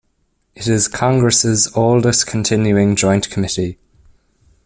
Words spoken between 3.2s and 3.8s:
committee.